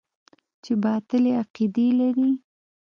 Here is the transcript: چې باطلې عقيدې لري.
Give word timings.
چې 0.63 0.71
باطلې 0.83 1.31
عقيدې 1.41 1.87
لري. 1.99 2.29